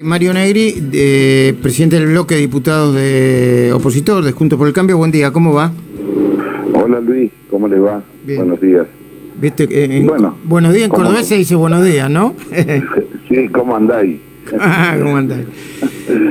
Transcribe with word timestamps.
Mario 0.00 0.32
Negri, 0.32 0.74
eh, 0.92 1.54
presidente 1.60 1.96
del 1.98 2.06
bloque 2.06 2.36
de 2.36 2.42
diputados 2.42 2.94
de 2.94 3.72
opositor 3.74 4.22
de 4.22 4.30
Juntos 4.30 4.56
por 4.56 4.68
el 4.68 4.72
Cambio. 4.72 4.96
Buen 4.96 5.10
día, 5.10 5.32
¿cómo 5.32 5.52
va? 5.52 5.72
Hola 6.72 7.00
Luis, 7.00 7.32
¿cómo 7.50 7.66
le 7.66 7.80
va? 7.80 8.00
Bien. 8.24 8.38
Buenos 8.38 8.60
días. 8.60 8.86
¿Viste? 9.40 9.66
que 9.66 9.86
en- 9.86 10.06
Bueno, 10.06 10.36
buenos 10.44 10.72
días, 10.72 10.84
en 10.84 10.90
¿cómo 10.90 11.02
cordobés 11.02 11.26
se 11.26 11.34
dice 11.38 11.56
buenos 11.56 11.84
días, 11.84 12.08
¿no? 12.08 12.32
Sí, 13.28 13.48
¿cómo 13.48 13.74
andáis? 13.74 14.18
Ah, 14.60 14.96
¿Cómo 15.02 15.16
andás? 15.16 15.40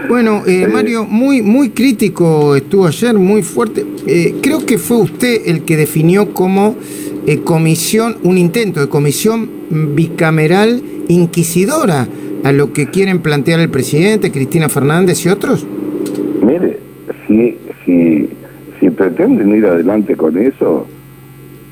Bueno, 0.07 0.43
eh, 0.47 0.65
Mario, 0.71 1.04
muy, 1.04 1.41
muy 1.41 1.71
crítico 1.71 2.55
estuvo 2.55 2.88
ayer, 2.88 3.15
muy 3.15 3.43
fuerte. 3.43 3.86
Eh, 4.07 4.36
creo 4.41 4.65
que 4.65 4.77
fue 4.77 4.95
usted 5.02 5.41
el 5.45 5.63
que 5.65 5.75
definió 5.75 6.34
como 6.34 6.77
eh, 7.27 7.39
comisión, 7.41 8.15
un 8.23 8.38
intento 8.38 8.79
de 8.79 8.88
comisión 8.88 9.49
bicameral 9.93 10.81
inquisidora 11.09 12.07
a 12.43 12.51
lo 12.51 12.73
que 12.73 12.88
quieren 12.88 13.19
plantear 13.19 13.59
el 13.59 13.70
presidente, 13.70 14.31
Cristina 14.31 14.70
Fernández 14.70 15.25
y 15.25 15.29
otros. 15.29 15.65
Mire, 16.43 16.79
si, 17.27 17.57
si, 17.85 18.29
si 18.79 18.89
pretenden 18.89 19.55
ir 19.55 19.66
adelante 19.66 20.16
con 20.16 20.38
eso, 20.38 20.88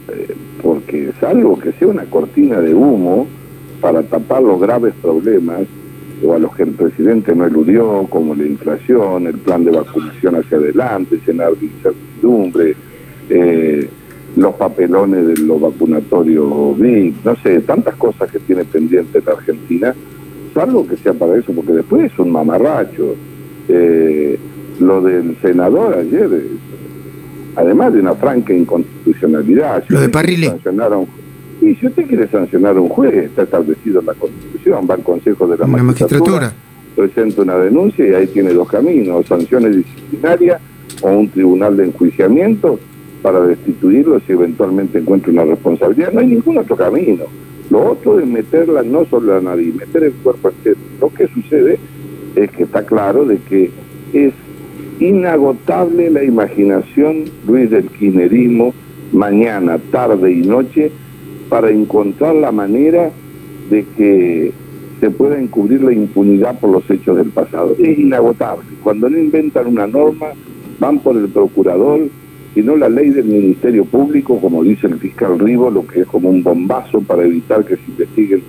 eh, 0.10 0.36
porque 0.62 1.12
salvo 1.20 1.60
que 1.60 1.72
sea 1.74 1.88
una 1.88 2.06
cortina 2.06 2.60
de 2.60 2.74
humo 2.74 3.28
para 3.82 4.04
tapar 4.04 4.42
los 4.42 4.60
graves 4.60 4.94
problemas 5.02 5.62
o 6.24 6.34
a 6.34 6.40
los 6.40 6.56
que 6.56 6.64
el 6.64 6.72
presidente 6.72 7.36
no 7.36 7.46
eludió, 7.46 8.08
como 8.10 8.34
la 8.36 8.46
inflación, 8.46 9.28
el 9.28 9.38
plan 9.38 9.64
de 9.64 9.72
vacunación 9.72 10.36
hacia 10.36 10.58
adelante, 10.58 11.20
llenar 11.26 11.56
de 11.56 11.66
incertidumbre, 11.66 12.76
eh, 13.30 13.90
los 14.36 14.56
papelones 14.56 15.28
de 15.28 15.38
los 15.38 15.62
vacunatorios 15.62 16.78
no 16.78 17.36
sé, 17.42 17.62
tantas 17.62 17.96
cosas 17.96 18.30
que 18.32 18.40
tiene 18.40 18.66
pendiente 18.66 19.22
la 19.26 19.34
Argentina, 19.34 19.96
salvo 20.56 20.88
que 20.88 20.96
sea 20.98 21.14
para 21.14 21.36
eso, 21.36 21.52
porque 21.54 21.74
después 21.74 22.12
es 22.12 22.18
un 22.18 22.32
mamarracho. 22.32 23.16
Eh, 23.68 24.40
lo 24.80 25.02
del 25.02 25.38
senador 25.42 25.98
ayer, 25.98 26.30
además 27.56 27.94
de 27.94 28.00
una 28.00 28.16
franca 28.16 28.54
inconstitucionalidad. 28.54 29.84
Lo 29.90 30.02
de 30.02 30.10
Parrilli. 30.10 30.52
y 31.62 31.76
si 31.76 31.88
usted 31.88 32.08
quiere 32.08 32.28
sancionar 32.28 32.78
a 32.78 32.82
un 32.82 32.90
juez, 32.90 33.14
está 33.14 33.44
establecido 33.44 34.00
en 34.00 34.08
la 34.08 34.14
Constitución, 34.14 34.88
va 34.90 34.96
al 34.96 35.04
Consejo 35.04 35.48
de 35.48 35.58
la 35.58 35.66
Una 35.66 35.84
magistratura. 35.84 36.54
presenta 36.96 37.42
una 37.42 37.58
denuncia 37.58 38.08
y 38.08 38.14
ahí 38.14 38.28
tiene 38.28 38.54
dos 38.54 38.70
caminos, 38.70 39.26
sanciones 39.28 39.76
disciplinarias 39.76 40.62
o 41.02 41.10
un 41.10 41.30
tribunal 41.30 41.76
de 41.78 41.86
enjuiciamiento 41.86 42.80
para 43.22 43.42
destituirlo 43.42 44.20
si 44.22 44.34
eventualmente 44.34 45.00
encuentra 45.00 45.32
una 45.32 45.46
responsabilidad. 45.46 46.12
No 46.14 46.20
hay 46.20 46.28
ningún 46.28 46.58
otro 46.58 46.76
camino. 46.76 47.26
Lo 47.70 47.92
otro 47.92 48.20
es 48.20 48.28
meterla 48.28 48.84
no 48.84 49.06
solo 49.06 49.36
la 49.36 49.42
nariz, 49.42 49.74
meter 49.74 50.04
el 50.04 50.14
cuerpo 50.14 50.50
entero. 50.50 50.78
Lo 51.02 51.10
que 51.10 51.28
sucede 51.28 51.80
es 52.36 52.52
que 52.52 52.64
está 52.64 52.86
claro 52.86 53.26
de 53.26 53.38
que 53.38 53.72
es 54.14 54.34
inagotable 55.00 56.10
la 56.10 56.24
imaginación, 56.24 57.26
Luis, 57.48 57.70
del 57.70 57.90
kirchnerismo, 57.90 58.74
mañana, 59.12 59.78
tarde 59.92 60.32
y 60.32 60.42
noche, 60.42 60.92
para 61.50 61.70
encontrar 61.70 62.36
la 62.36 62.52
manera 62.52 63.12
de 63.70 63.86
que 63.98 64.52
se 65.00 65.10
pueda 65.10 65.40
encubrir 65.40 65.84
la 65.84 65.94
impunidad 65.94 66.60
por 66.60 66.70
los 66.70 66.90
hechos 66.90 67.18
del 67.18 67.30
pasado. 67.30 67.76
Es 67.80 67.98
inagotable. 67.98 68.66
Cuando 68.84 69.10
no 69.10 69.18
inventan 69.18 69.68
una 69.68 69.88
norma, 69.88 70.28
van 70.80 71.00
por 71.00 71.18
el 71.18 71.28
procurador, 71.30 72.02
y 72.56 72.62
no 72.62 72.78
la 72.78 72.88
ley 72.88 73.10
del 73.10 73.26
Ministerio 73.26 73.84
Público, 73.84 74.40
como 74.40 74.64
dice 74.64 74.88
el 74.88 74.98
fiscal 74.98 75.38
Rivo, 75.38 75.70
lo 75.70 75.86
que 75.86 76.02
es 76.02 76.08
como 76.08 76.30
un 76.30 76.42
bombazo 76.42 77.02
para 77.02 77.24
evitar 77.24 77.66
que 77.66 77.76
se 77.76 77.84
investiguen 77.88 78.42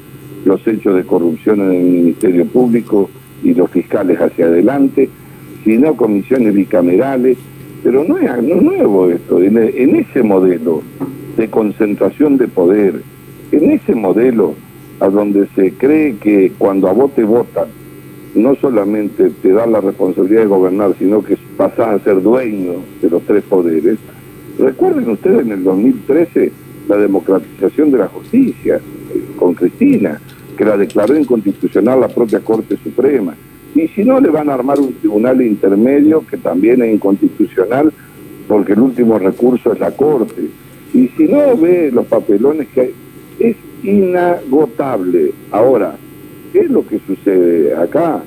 los 0.44 0.64
hechos 0.66 0.94
de 0.94 1.04
corrupción 1.04 1.60
en 1.60 1.72
el 1.72 1.82
Ministerio 1.82 2.46
Público 2.46 3.10
y 3.42 3.52
los 3.52 3.68
fiscales 3.70 4.20
hacia 4.20 4.46
adelante, 4.46 5.08
sino 5.64 5.96
comisiones 5.96 6.54
bicamerales. 6.54 7.36
Pero 7.82 8.04
no 8.04 8.16
es, 8.16 8.30
no 8.42 8.54
es 8.54 8.62
nuevo 8.62 9.10
esto, 9.10 9.42
en, 9.42 9.58
en 9.58 9.96
ese 9.96 10.22
modelo 10.22 10.82
de 11.36 11.48
concentración 11.48 12.36
de 12.36 12.46
poder, 12.46 13.02
en 13.50 13.70
ese 13.70 13.94
modelo 13.94 14.54
a 15.00 15.08
donde 15.08 15.48
se 15.54 15.72
cree 15.72 16.16
que 16.16 16.52
cuando 16.56 16.88
a 16.88 16.92
vos 16.92 17.12
te 17.14 17.24
votan, 17.24 17.66
no 18.34 18.54
solamente 18.56 19.30
te 19.30 19.52
dan 19.52 19.72
la 19.72 19.80
responsabilidad 19.80 20.42
de 20.42 20.46
gobernar, 20.46 20.94
sino 20.98 21.22
que 21.22 21.36
pasás 21.56 21.88
a 21.88 22.04
ser 22.04 22.22
dueño 22.22 22.74
de 23.00 23.10
los 23.10 23.22
tres 23.22 23.42
poderes. 23.44 23.98
Recuerden 24.58 25.10
ustedes 25.10 25.40
en 25.40 25.52
el 25.52 25.64
2013 25.64 26.52
la 26.88 26.96
democratización 26.96 27.90
de 27.90 27.98
la 27.98 28.08
justicia 28.08 28.76
eh, 28.76 29.22
con 29.36 29.54
Cristina, 29.54 30.20
que 30.56 30.64
la 30.64 30.76
declaró 30.76 31.16
inconstitucional 31.16 32.00
la 32.00 32.08
propia 32.08 32.40
Corte 32.40 32.76
Suprema. 32.76 33.34
Y 33.74 33.88
si 33.88 34.04
no, 34.04 34.20
le 34.20 34.30
van 34.30 34.48
a 34.48 34.54
armar 34.54 34.80
un 34.80 34.94
tribunal 34.94 35.42
intermedio 35.42 36.24
que 36.26 36.38
también 36.38 36.82
es 36.82 36.94
inconstitucional 36.94 37.92
porque 38.48 38.72
el 38.72 38.80
último 38.80 39.18
recurso 39.18 39.72
es 39.72 39.80
la 39.80 39.90
Corte. 39.90 40.48
Y 40.94 41.08
si 41.08 41.24
no 41.24 41.56
ve 41.56 41.90
los 41.92 42.06
papelones 42.06 42.68
que 42.68 42.80
hay, 42.80 42.94
es 43.38 43.56
inagotable. 43.82 45.32
Ahora, 45.50 45.96
¿qué 46.52 46.60
es 46.60 46.70
lo 46.70 46.86
que 46.86 46.98
sucede 47.06 47.74
acá? 47.74 48.22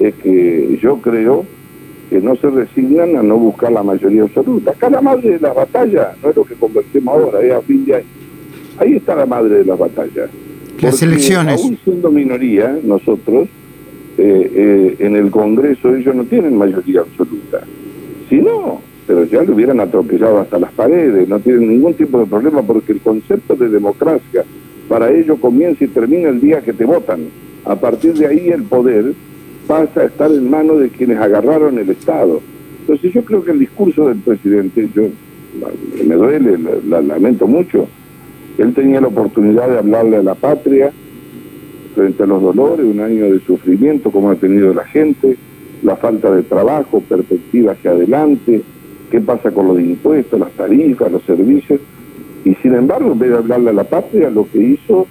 Es 0.00 0.14
que 0.16 0.78
yo 0.80 0.98
creo 0.98 1.44
que 2.08 2.20
no 2.20 2.36
se 2.36 2.48
resignan 2.48 3.16
a 3.16 3.22
no 3.22 3.36
buscar 3.36 3.72
la 3.72 3.82
mayoría 3.82 4.22
absoluta. 4.22 4.70
Acá 4.70 4.88
la 4.88 5.00
madre 5.00 5.32
de 5.32 5.40
la 5.40 5.52
batalla 5.52 6.14
no 6.22 6.30
es 6.30 6.36
lo 6.36 6.44
que 6.44 6.54
conversemos 6.54 7.14
ahora, 7.14 7.40
es 7.42 7.52
a 7.52 7.60
fin 7.62 7.84
de 7.84 7.96
año. 7.96 8.06
Ahí 8.78 8.94
está 8.94 9.14
la 9.14 9.26
madre 9.26 9.58
de 9.58 9.64
las 9.64 9.78
batallas. 9.78 10.30
Las 10.80 10.92
Porque 10.92 11.04
elecciones. 11.04 11.60
Aún 11.60 11.78
siendo 11.82 12.10
minoría, 12.10 12.78
nosotros, 12.82 13.48
eh, 14.16 14.52
eh, 14.54 14.96
en 15.00 15.16
el 15.16 15.30
Congreso 15.30 15.94
ellos 15.94 16.14
no 16.14 16.24
tienen 16.24 16.56
mayoría 16.56 17.00
absoluta. 17.00 17.60
Si 18.28 18.36
no, 18.36 18.80
pero 19.06 19.24
ya 19.24 19.42
lo 19.42 19.54
hubieran 19.54 19.80
atropellado 19.80 20.38
hasta 20.38 20.58
las 20.58 20.72
paredes, 20.72 21.28
no 21.28 21.40
tienen 21.40 21.68
ningún 21.68 21.94
tipo 21.94 22.20
de 22.20 22.26
problema 22.26 22.62
porque 22.62 22.92
el 22.92 23.00
concepto 23.00 23.54
de 23.56 23.68
democracia 23.68 24.44
para 24.88 25.10
ellos 25.10 25.38
comienza 25.40 25.84
y 25.84 25.88
termina 25.88 26.28
el 26.28 26.40
día 26.40 26.60
que 26.60 26.72
te 26.72 26.84
votan. 26.84 27.20
A 27.68 27.76
partir 27.76 28.14
de 28.14 28.26
ahí 28.26 28.48
el 28.48 28.62
poder 28.62 29.12
pasa 29.66 30.00
a 30.00 30.04
estar 30.06 30.30
en 30.30 30.48
manos 30.48 30.80
de 30.80 30.88
quienes 30.88 31.18
agarraron 31.18 31.78
el 31.78 31.90
Estado. 31.90 32.40
Entonces 32.80 33.12
yo 33.12 33.22
creo 33.22 33.44
que 33.44 33.50
el 33.50 33.58
discurso 33.58 34.08
del 34.08 34.18
presidente, 34.20 34.88
yo 34.94 35.08
me 36.06 36.14
duele, 36.14 36.56
la, 36.56 37.00
la 37.00 37.02
lamento 37.02 37.46
mucho, 37.46 37.86
él 38.56 38.72
tenía 38.72 39.02
la 39.02 39.08
oportunidad 39.08 39.68
de 39.68 39.78
hablarle 39.78 40.16
a 40.16 40.22
la 40.22 40.34
patria 40.34 40.90
frente 41.94 42.22
a 42.22 42.26
los 42.26 42.40
dolores, 42.40 42.86
un 42.86 43.00
año 43.00 43.30
de 43.30 43.40
sufrimiento 43.40 44.10
como 44.10 44.30
ha 44.30 44.36
tenido 44.36 44.72
la 44.72 44.86
gente, 44.86 45.36
la 45.82 45.96
falta 45.96 46.30
de 46.30 46.44
trabajo, 46.44 47.02
perspectiva 47.02 47.72
hacia 47.72 47.90
adelante, 47.90 48.62
qué 49.10 49.20
pasa 49.20 49.50
con 49.50 49.68
los 49.68 49.78
impuestos, 49.78 50.40
las 50.40 50.52
tarifas, 50.52 51.12
los 51.12 51.22
servicios, 51.24 51.80
y 52.46 52.54
sin 52.56 52.74
embargo, 52.74 53.12
en 53.12 53.18
vez 53.18 53.30
de 53.30 53.36
hablarle 53.36 53.70
a 53.70 53.74
la 53.74 53.84
patria, 53.84 54.30
lo 54.30 54.48
que 54.50 54.58
hizo 54.58 55.06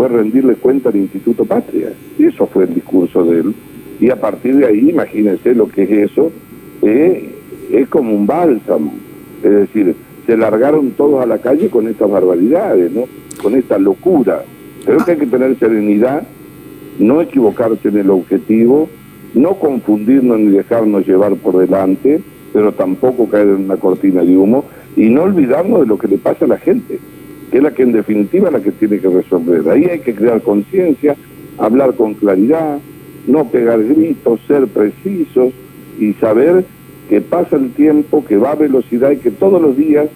fue 0.00 0.08
rendirle 0.08 0.54
cuenta 0.54 0.88
al 0.88 0.96
Instituto 0.96 1.44
Patria. 1.44 1.92
Y 2.18 2.24
eso 2.24 2.46
fue 2.46 2.64
el 2.64 2.74
discurso 2.74 3.22
de 3.22 3.40
él. 3.40 3.54
Y 4.00 4.08
a 4.08 4.16
partir 4.16 4.56
de 4.56 4.64
ahí, 4.64 4.88
imagínense 4.88 5.54
lo 5.54 5.68
que 5.68 5.82
es 5.82 6.10
eso, 6.10 6.32
es 6.80 7.86
como 7.90 8.14
un 8.14 8.26
bálsamo. 8.26 8.94
Es 9.42 9.50
decir, 9.50 9.94
se 10.24 10.38
largaron 10.38 10.92
todos 10.92 11.22
a 11.22 11.26
la 11.26 11.36
calle 11.36 11.68
con 11.68 11.86
estas 11.86 12.10
barbaridades, 12.10 12.90
¿no? 12.90 13.04
Con 13.42 13.54
esta 13.54 13.78
locura. 13.78 14.42
Creo 14.86 15.04
que 15.04 15.10
hay 15.10 15.18
que 15.18 15.26
tener 15.26 15.58
serenidad, 15.58 16.22
no 16.98 17.20
equivocarse 17.20 17.88
en 17.88 17.98
el 17.98 18.08
objetivo, 18.08 18.88
no 19.34 19.56
confundirnos 19.56 20.40
ni 20.40 20.46
dejarnos 20.46 21.06
llevar 21.06 21.34
por 21.34 21.58
delante, 21.58 22.22
pero 22.54 22.72
tampoco 22.72 23.28
caer 23.28 23.48
en 23.48 23.64
una 23.66 23.76
cortina 23.76 24.22
de 24.22 24.34
humo 24.34 24.64
y 24.96 25.10
no 25.10 25.24
olvidarnos 25.24 25.80
de 25.80 25.86
lo 25.86 25.98
que 25.98 26.08
le 26.08 26.16
pasa 26.16 26.46
a 26.46 26.48
la 26.48 26.56
gente, 26.56 26.98
que 27.50 27.58
es 27.58 27.62
la 27.62 27.72
que 27.72 27.82
en 27.82 27.92
definitiva 27.92 28.48
es 28.48 28.52
la 28.52 28.60
que 28.60 28.72
tiene 28.72 28.98
que 28.98 29.08
resolver. 29.08 29.68
Ahí 29.68 29.84
hay 29.84 30.00
que 30.00 30.14
crear 30.14 30.40
conciencia, 30.42 31.16
hablar 31.58 31.94
con 31.94 32.14
claridad, 32.14 32.78
no 33.26 33.48
pegar 33.50 33.82
gritos, 33.84 34.40
ser 34.46 34.66
precisos 34.68 35.52
y 35.98 36.12
saber 36.14 36.64
que 37.08 37.20
pasa 37.20 37.56
el 37.56 37.70
tiempo, 37.72 38.24
que 38.24 38.36
va 38.36 38.52
a 38.52 38.54
velocidad 38.54 39.10
y 39.10 39.16
que 39.16 39.30
todos 39.30 39.60
los 39.60 39.76
días 39.76 40.06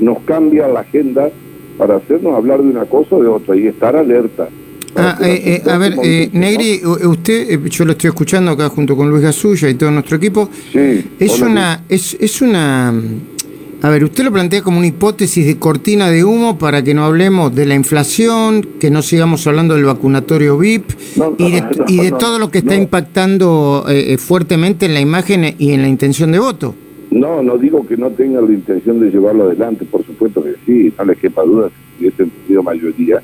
nos 0.00 0.18
cambia 0.20 0.66
la 0.68 0.80
agenda 0.80 1.28
para 1.76 1.96
hacernos 1.96 2.34
hablar 2.34 2.62
de 2.62 2.68
una 2.70 2.86
cosa 2.86 3.16
o 3.16 3.22
de 3.22 3.28
otra 3.28 3.54
y 3.56 3.66
estar 3.66 3.94
alerta. 3.94 4.48
Ah, 4.96 5.16
eh, 5.22 5.60
eh, 5.64 5.70
a 5.70 5.78
ver, 5.78 5.94
eh, 6.02 6.30
Negri, 6.32 6.80
u- 6.84 7.10
usted, 7.10 7.50
eh, 7.50 7.60
yo 7.68 7.84
lo 7.84 7.92
estoy 7.92 8.08
escuchando 8.08 8.50
acá 8.50 8.68
junto 8.70 8.96
con 8.96 9.08
Luis 9.10 9.22
Gasulla 9.22 9.68
y 9.68 9.74
todo 9.74 9.90
nuestro 9.90 10.16
equipo. 10.16 10.48
Sí, 10.72 11.04
Es 11.20 11.40
hola, 11.40 11.50
una, 11.50 11.84
es, 11.88 12.16
es 12.18 12.40
una, 12.42 12.92
a 13.80 13.90
ver, 13.90 14.02
usted 14.02 14.24
lo 14.24 14.32
plantea 14.32 14.62
como 14.62 14.78
una 14.78 14.88
hipótesis 14.88 15.46
de 15.46 15.58
cortina 15.58 16.10
de 16.10 16.24
humo 16.24 16.58
para 16.58 16.82
que 16.82 16.94
no 16.94 17.04
hablemos 17.04 17.54
de 17.54 17.64
la 17.64 17.76
inflación, 17.76 18.66
que 18.80 18.90
no 18.90 19.02
sigamos 19.02 19.46
hablando 19.46 19.74
del 19.74 19.84
vacunatorio 19.84 20.58
VIP 20.58 20.90
No, 21.16 21.34
y 21.38 21.52
de, 21.52 21.60
no, 21.60 21.68
y 21.86 21.96
de 21.98 22.10
no, 22.10 22.18
todo 22.18 22.38
lo 22.40 22.50
que 22.50 22.58
está 22.58 22.74
impactando 22.74 23.84
eh, 23.88 24.14
eh, 24.14 24.18
fuertemente 24.18 24.86
en 24.86 24.94
la 24.94 25.00
imagen 25.00 25.54
y 25.58 25.72
en 25.72 25.82
la 25.82 25.88
intención 25.88 26.32
de 26.32 26.40
voto. 26.40 26.74
No, 27.12 27.40
no 27.42 27.56
digo 27.56 27.86
que 27.86 27.96
no 27.96 28.10
tengan 28.10 28.46
la 28.46 28.52
intención 28.52 28.98
de 28.98 29.10
llevarlo 29.10 29.44
adelante, 29.44 29.84
por 29.84 30.04
supuesto 30.04 30.42
que 30.42 30.54
sí, 30.66 30.92
no 30.98 31.04
les 31.04 31.18
quepa 31.18 31.42
duda 31.44 31.70
si 31.70 32.04
hubiesen 32.04 32.30
tenido 32.30 32.62
mayoría, 32.64 33.22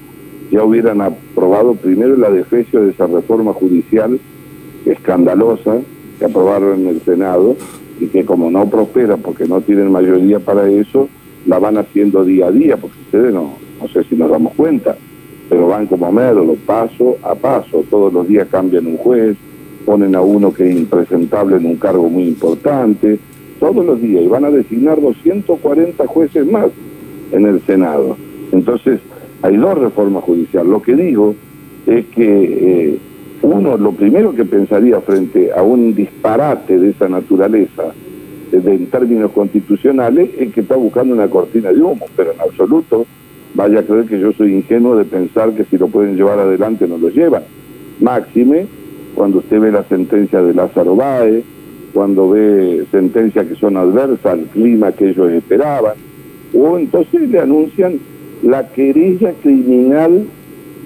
ya 0.53 0.63
hubieran 0.63 1.01
aprobado 1.01 1.75
primero 1.75 2.15
el 2.15 2.25
adefesio 2.25 2.81
de 2.83 2.93
esa 2.93 3.09
reforma 3.09 3.53
judicial 3.53 4.21
escandalosa 4.87 5.79
que 6.19 6.25
aprobaron 6.25 6.81
en 6.81 6.89
el 6.89 7.01
Senado 7.03 7.57
y 8.01 8.07
que 8.07 8.25
como 8.25 8.51
no 8.51 8.69
prospera 8.69 9.17
porque 9.17 9.47
no 9.47 9.61
tienen 9.61 9.91
mayoría 9.91 10.41
para 10.41 10.69
eso, 10.69 11.09
la 11.47 11.59
van 11.59 11.79
haciendo 11.79 12.25
día 12.25 12.47
a 12.47 12.51
día, 12.53 12.77
porque 12.77 12.99
ustedes 13.01 13.33
no, 13.33 13.55
no 13.81 13.89
sé 13.89 14.05
si 14.05 14.17
nos 14.17 14.31
damos 14.31 14.55
cuenta, 14.55 14.97
pero 15.49 15.69
van 15.69 15.87
como 15.87 16.11
merlo, 16.11 16.57
paso 16.67 17.17
a 17.23 17.35
paso, 17.35 17.85
todos 17.91 18.13
los 18.13 18.27
días 18.27 18.49
cambian 18.51 18.87
un 18.87 18.97
juez, 18.97 19.37
ponen 19.85 20.15
a 20.15 20.21
uno 20.21 20.53
que 20.53 20.69
es 20.69 20.77
impresentable 20.77 21.57
en 21.57 21.67
un 21.67 21.77
cargo 21.77 22.09
muy 22.09 22.25
importante, 22.25 23.19
todos 23.61 23.85
los 23.85 24.01
días, 24.01 24.23
y 24.23 24.27
van 24.27 24.45
a 24.45 24.51
designar 24.51 25.01
240 25.01 26.07
jueces 26.07 26.47
más 26.47 26.67
en 27.33 27.47
el 27.47 27.61
Senado. 27.63 28.17
Entonces, 28.53 29.01
hay 29.43 29.57
dos 29.57 29.77
reformas 29.79 30.25
judiciales. 30.25 30.71
Lo 30.71 30.83
que 30.83 30.95
digo 30.95 31.35
es 31.87 32.07
que 32.07 32.25
eh, 32.25 32.99
uno 33.45 33.77
lo 33.77 33.93
primero 33.93 34.35
que 34.35 34.45
pensaría 34.45 35.01
frente 35.01 35.51
a 35.53 35.63
un 35.63 35.95
disparate 35.95 36.79
de 36.79 36.91
esa 36.91 37.09
naturaleza 37.09 37.93
en 38.53 38.87
términos 38.87 39.33
constitucionales 39.33 40.31
es 40.39 40.53
que 40.53 40.61
está 40.61 40.77
buscando 40.77 41.15
una 41.15 41.29
cortina 41.29 41.73
de 41.73 41.81
humo, 41.81 42.07
pero 42.17 42.33
en 42.33 42.41
absoluto 42.41 43.07
vaya 43.55 43.81
a 43.81 43.83
creer 43.83 44.07
que 44.07 44.21
yo 44.21 44.33
soy 44.33 44.55
ingenuo 44.55 44.97
de 44.97 45.05
pensar 45.05 45.53
que 45.53 45.65
si 45.65 45.79
lo 45.79 45.89
pueden 45.89 46.17
llevar 46.17 46.39
adelante 46.39 46.87
no 46.87 46.99
lo 46.99 47.09
llevan. 47.09 47.43
Máxime, 48.01 48.67
cuando 49.15 49.39
usted 49.39 49.61
ve 49.61 49.73
la 49.73 49.85
sentencia 49.85 50.43
de 50.43 50.55
Lázaro 50.55 50.97
Báez, 50.97 51.45
cuando 51.93 52.31
ve 52.31 52.85
sentencias 52.91 53.47
que 53.47 53.55
son 53.55 53.77
adversas 53.77 54.27
al 54.27 54.45
clima 54.47 54.93
que 54.93 55.11
ellos 55.11 55.31
esperaban, 55.33 55.95
o 56.53 56.79
entonces 56.79 57.29
le 57.29 57.41
anuncian 57.41 57.99
la 58.43 58.69
querella 58.69 59.33
criminal 59.43 60.25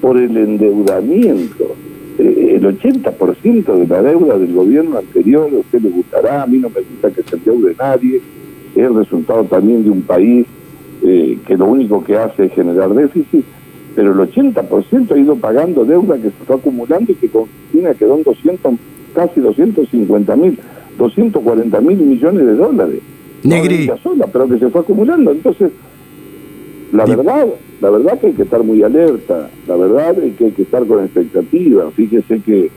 por 0.01 0.17
el 0.17 0.37
endeudamiento. 0.37 1.75
Eh, 2.19 2.57
el 2.57 2.65
80% 2.65 3.77
de 3.77 3.87
la 3.87 4.03
deuda 4.03 4.39
del 4.39 4.53
gobierno 4.53 4.99
anterior, 4.99 5.49
a 5.53 5.59
usted 5.59 5.81
le 5.81 5.91
gustará, 5.91 6.43
a 6.43 6.47
mí 6.47 6.59
no 6.59 6.69
me 6.69 6.81
gusta 6.81 7.11
que 7.11 7.23
se 7.23 7.37
endeude 7.37 7.77
nadie, 7.79 8.17
es 8.17 8.77
el 8.77 8.95
resultado 8.95 9.45
también 9.45 9.85
de 9.85 9.91
un 9.91 10.03
país 10.03 10.47
eh, 11.05 11.39
que 11.47 11.57
lo 11.57 11.67
único 11.67 12.03
que 12.03 12.17
hace 12.17 12.47
es 12.47 12.53
generar 12.53 12.93
déficit, 12.93 13.45
pero 13.95 14.13
el 14.13 14.29
80% 14.31 15.13
ha 15.13 15.19
ido 15.19 15.37
pagando 15.37 15.85
deuda 15.85 16.17
que 16.17 16.31
se 16.31 16.45
fue 16.45 16.57
acumulando 16.57 17.13
y 17.13 17.15
que 17.15 17.29
con 17.29 17.45
Cristina 17.45 17.95
quedó 17.95 18.17
en 18.17 18.25
200, 18.25 18.75
casi 19.15 19.41
250 19.41 20.37
mil, 20.37 20.59
240 20.99 21.81
mil 21.81 21.99
millones 21.99 22.47
de 22.47 22.55
dólares. 22.55 23.01
Negri. 23.45 23.91
sola, 24.03 24.27
pero 24.33 24.49
que 24.49 24.59
se 24.59 24.69
fue 24.69 24.81
acumulando. 24.81 25.31
Entonces, 25.31 25.71
la 26.93 27.05
verdad, 27.05 27.47
la 27.81 27.91
verdad 27.91 28.19
que 28.19 28.29
hay 28.29 28.33
que 28.33 28.43
estar 28.43 28.63
muy 28.63 28.83
alerta, 28.83 29.51
la 29.67 29.77
verdad 29.77 30.19
es 30.19 30.37
que 30.37 30.47
hay 30.47 30.53
que 30.53 30.63
estar 30.63 30.85
con 30.87 31.05
expectativa. 31.05 31.91
Fíjese 31.93 32.41
que 32.41 32.71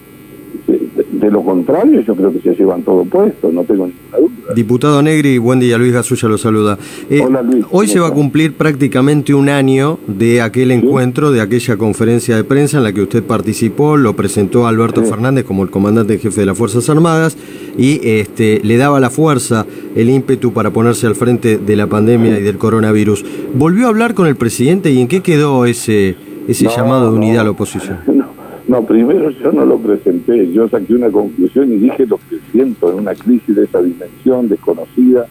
de, 0.67 1.31
lo 1.31 1.43
contrario 1.43 2.01
yo 2.01 2.15
creo 2.15 2.31
que 2.31 2.41
se 2.41 2.55
llevan 2.55 2.83
todo 2.83 3.05
puesto, 3.05 3.51
no 3.51 3.63
tengo 3.63 3.87
ninguna 3.87 4.17
duda. 4.17 4.53
Diputado 4.55 5.01
Negri, 5.01 5.37
buen 5.37 5.59
día, 5.59 5.77
Luis 5.77 5.93
Gasulla 5.93 6.27
lo 6.27 6.37
saluda. 6.37 6.77
Eh, 7.09 7.21
Hola 7.23 7.41
Luis. 7.41 7.65
Hoy 7.71 7.87
se 7.87 7.99
va 7.99 8.07
a 8.07 8.11
cumplir 8.11 8.53
prácticamente 8.53 9.33
un 9.33 9.49
año 9.49 9.99
de 10.07 10.41
aquel 10.41 10.71
encuentro, 10.71 11.31
de 11.31 11.41
aquella 11.41 11.77
conferencia 11.77 12.35
de 12.35 12.43
prensa 12.43 12.77
en 12.77 12.83
la 12.83 12.93
que 12.93 13.01
usted 13.01 13.23
participó, 13.23 13.97
lo 13.97 14.15
presentó 14.15 14.67
Alberto 14.67 15.03
Fernández 15.03 15.45
como 15.45 15.63
el 15.63 15.69
comandante 15.69 16.13
en 16.13 16.19
jefe 16.19 16.41
de 16.41 16.47
las 16.47 16.57
Fuerzas 16.57 16.89
Armadas 16.89 17.37
y 17.77 17.99
este, 18.03 18.59
le 18.63 18.77
daba 18.77 18.99
la 18.99 19.09
fuerza, 19.09 19.65
el 19.95 20.09
ímpetu 20.09 20.53
para 20.53 20.71
ponerse 20.71 21.07
al 21.07 21.15
frente 21.15 21.57
de 21.57 21.75
la 21.75 21.87
pandemia 21.87 22.39
y 22.39 22.43
del 22.43 22.57
coronavirus. 22.57 23.23
¿Volvió 23.53 23.85
a 23.85 23.89
hablar 23.89 24.13
con 24.13 24.27
el 24.27 24.35
presidente 24.35 24.91
y 24.91 24.99
en 24.99 25.07
qué 25.07 25.21
quedó 25.21 25.65
ese, 25.65 26.15
ese 26.47 26.67
llamado 26.67 27.11
de 27.11 27.17
unidad 27.17 27.41
a 27.41 27.43
la 27.45 27.51
oposición? 27.51 28.20
No, 28.67 28.85
primero 28.85 29.29
yo 29.31 29.51
no 29.51 29.65
lo 29.65 29.77
presenté, 29.77 30.51
yo 30.51 30.69
saqué 30.69 30.93
una 30.93 31.09
conclusión 31.09 31.73
y 31.73 31.77
dije 31.77 32.05
lo 32.05 32.17
que 32.17 32.39
siento 32.51 32.91
en 32.91 32.99
una 32.99 33.15
crisis 33.15 33.55
de 33.55 33.63
esa 33.65 33.81
dimensión 33.81 34.47
desconocida. 34.47 35.27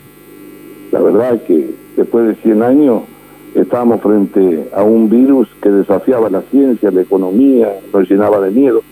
La 0.91 1.01
verdad 1.01 1.41
que 1.43 1.71
después 1.97 2.27
de 2.27 2.35
100 2.43 2.63
años 2.63 3.03
estábamos 3.55 4.01
frente 4.01 4.69
a 4.75 4.83
un 4.83 5.09
virus 5.09 5.49
que 5.63 5.71
desafiaba 5.71 6.29
la 6.29 6.43
ciencia, 6.43 6.91
la 6.91 7.03
economía, 7.03 7.73
nos 7.93 8.11
llenaba 8.11 8.41
de 8.41 8.51
miedo. 8.51 8.83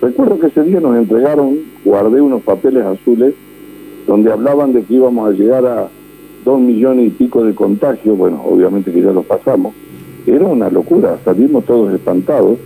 Recuerdo 0.00 0.38
que 0.38 0.46
ese 0.46 0.62
día 0.62 0.80
nos 0.80 0.96
entregaron, 0.96 1.58
guardé 1.84 2.20
unos 2.20 2.42
papeles 2.42 2.84
azules 2.84 3.34
donde 4.06 4.32
hablaban 4.32 4.72
de 4.72 4.82
que 4.82 4.94
íbamos 4.94 5.28
a 5.28 5.32
llegar 5.32 5.66
a 5.66 5.88
dos 6.44 6.60
millones 6.60 7.08
y 7.08 7.10
pico 7.10 7.44
de 7.44 7.54
contagios, 7.54 8.16
bueno, 8.16 8.40
obviamente 8.44 8.92
que 8.92 9.02
ya 9.02 9.10
los 9.10 9.26
pasamos. 9.26 9.74
Era 10.24 10.46
una 10.46 10.70
locura, 10.70 11.18
salimos 11.24 11.64
todos 11.64 11.92
espantados 11.92 12.58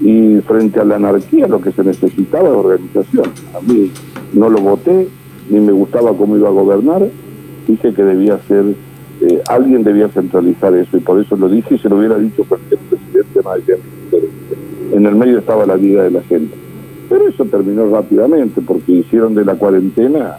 y 0.00 0.40
frente 0.40 0.80
a 0.80 0.84
la 0.84 0.96
anarquía 0.96 1.46
lo 1.46 1.60
que 1.60 1.72
se 1.72 1.82
necesitaba 1.82 2.48
es 2.48 2.54
organización. 2.54 3.26
A 3.54 3.60
mí 3.60 3.90
no 4.32 4.50
lo 4.50 4.58
voté, 4.60 5.08
ni 5.50 5.60
me 5.60 5.72
gustaba 5.72 6.12
cómo 6.12 6.36
iba 6.36 6.48
a 6.48 6.52
gobernar, 6.52 7.08
dije 7.66 7.92
que 7.92 8.02
debía 8.02 8.38
ser, 8.46 8.64
eh, 9.22 9.42
alguien 9.48 9.82
debía 9.82 10.08
centralizar 10.08 10.74
eso 10.74 10.96
y 10.96 11.00
por 11.00 11.20
eso 11.20 11.36
lo 11.36 11.48
dije 11.48 11.76
y 11.76 11.78
se 11.78 11.88
lo 11.88 11.98
hubiera 11.98 12.18
dicho 12.18 12.44
cualquier 12.44 12.80
presidente 12.80 13.42
más 13.42 13.58
En 14.92 15.06
el 15.06 15.14
medio 15.16 15.38
estaba 15.38 15.66
la 15.66 15.76
vida 15.76 16.04
de 16.04 16.10
la 16.10 16.22
gente. 16.22 16.54
Pero 17.08 17.28
eso 17.28 17.44
terminó 17.44 17.88
rápidamente 17.88 18.60
porque 18.60 18.92
hicieron 18.92 19.34
de 19.34 19.44
la 19.44 19.54
cuarentena 19.54 20.38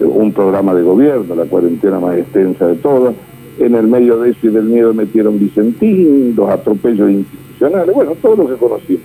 eh, 0.00 0.04
un 0.04 0.32
programa 0.32 0.74
de 0.74 0.82
gobierno, 0.82 1.34
la 1.34 1.44
cuarentena 1.44 2.00
más 2.00 2.16
extensa 2.16 2.66
de 2.66 2.76
todas. 2.76 3.14
En 3.58 3.74
el 3.74 3.88
medio 3.88 4.18
de 4.20 4.30
eso 4.30 4.46
y 4.46 4.50
del 4.50 4.64
miedo 4.64 4.94
metieron 4.94 5.38
Vicentín, 5.38 6.34
los 6.36 6.48
atropellos 6.48 7.10
bueno, 7.60 8.14
todo 8.20 8.36
lo 8.36 8.48
que 8.48 8.54
conocimos. 8.54 9.02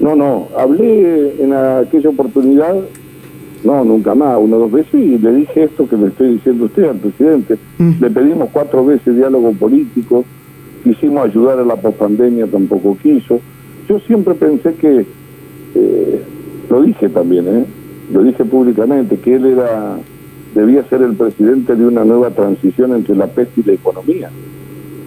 No, 0.00 0.16
no, 0.16 0.48
hablé 0.58 1.42
en 1.42 1.52
aquella 1.52 2.10
oportunidad, 2.10 2.74
no, 3.62 3.84
nunca 3.84 4.14
más, 4.14 4.38
una 4.38 4.56
o 4.56 4.60
dos 4.60 4.72
veces, 4.72 4.94
y 4.94 5.18
le 5.18 5.32
dije 5.32 5.64
esto 5.64 5.88
que 5.88 5.96
le 5.96 6.08
estoy 6.08 6.34
diciendo 6.34 6.64
a 6.64 6.66
usted, 6.66 6.84
al 6.84 6.96
presidente. 6.96 7.56
Mm. 7.78 7.92
Le 8.00 8.10
pedimos 8.10 8.48
cuatro 8.52 8.84
veces 8.84 9.16
diálogo 9.16 9.52
político, 9.52 10.24
quisimos 10.82 11.24
ayudar 11.24 11.58
a 11.58 11.64
la 11.64 11.76
pospandemia, 11.76 12.46
tampoco 12.46 12.98
quiso. 13.02 13.40
Yo 13.88 13.98
siempre 14.00 14.34
pensé 14.34 14.74
que, 14.74 15.06
eh, 15.74 16.22
lo 16.68 16.82
dije 16.82 17.08
también, 17.08 17.46
¿eh? 17.48 17.64
lo 18.12 18.22
dije 18.22 18.44
públicamente, 18.44 19.16
que 19.18 19.36
él 19.36 19.46
era 19.46 19.96
debía 20.54 20.84
ser 20.88 21.02
el 21.02 21.14
presidente 21.14 21.74
de 21.74 21.84
una 21.84 22.04
nueva 22.04 22.30
transición 22.30 22.94
entre 22.94 23.16
la 23.16 23.26
peste 23.26 23.60
y 23.60 23.64
la 23.64 23.72
economía. 23.72 24.30